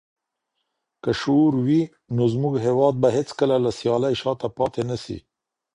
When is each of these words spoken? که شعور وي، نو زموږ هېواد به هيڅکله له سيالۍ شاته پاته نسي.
که 1.03 1.11
شعور 1.19 1.53
وي، 1.65 1.81
نو 2.15 2.23
زموږ 2.33 2.53
هېواد 2.67 2.95
به 3.01 3.09
هيڅکله 3.17 3.55
له 3.65 3.71
سيالۍ 3.79 4.13
شاته 4.21 4.47
پاته 4.57 4.81
نسي. 4.89 5.17